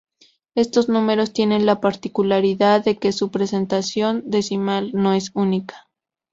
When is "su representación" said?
3.11-4.23